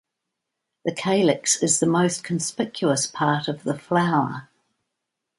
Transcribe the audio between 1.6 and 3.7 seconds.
is the most conspicuous part of